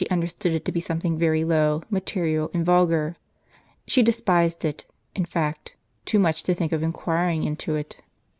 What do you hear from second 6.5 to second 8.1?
think of inquiring into it.